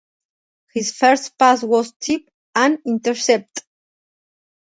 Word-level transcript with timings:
His 0.73 0.91
first 0.93 1.37
pass 1.37 1.61
was 1.63 1.91
tipped 1.99 2.31
and 2.55 2.79
intercepted. 2.87 3.63